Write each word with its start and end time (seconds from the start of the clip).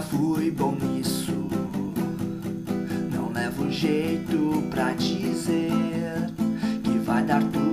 fui 0.00 0.50
bom 0.50 0.74
nisso. 0.74 1.32
Não 3.12 3.32
levo 3.32 3.70
jeito 3.70 4.62
pra 4.70 4.92
dizer 4.92 5.70
que 6.82 6.98
vai 6.98 7.24
dar 7.24 7.42
tudo 7.42 7.67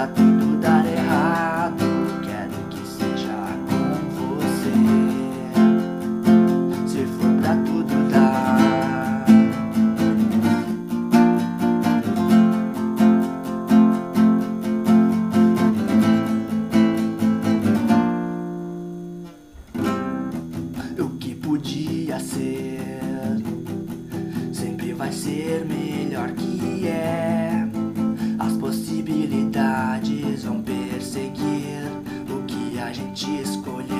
pra 0.00 0.06
tudo 0.08 0.56
dar 0.56 0.86
errado, 0.86 1.84
quero 2.24 2.56
que 2.70 2.88
seja 2.88 3.36
com 3.68 4.08
você. 4.16 4.72
Se 6.86 7.04
for 7.04 7.30
pra 7.42 7.54
tudo 7.56 8.08
dar. 8.08 9.26
O 20.98 21.08
que 21.18 21.34
podia 21.34 22.18
ser 22.20 22.80
sempre 24.50 24.94
vai 24.94 25.12
ser 25.12 25.66
melhor 25.66 26.30
que 26.30 26.88
é. 26.88 27.09
De 33.08 33.40
escolher. 33.40 33.99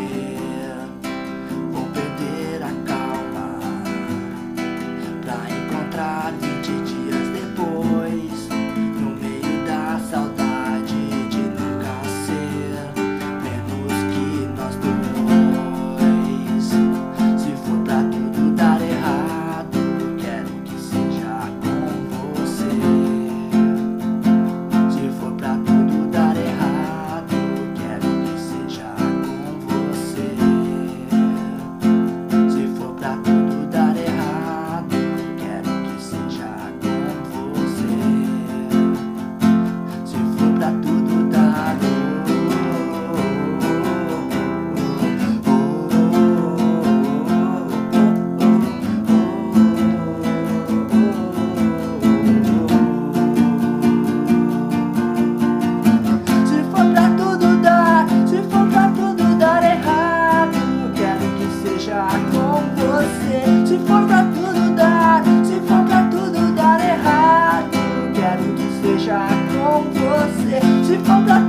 music 70.91 71.09
of 71.09 71.25
the 71.25 71.40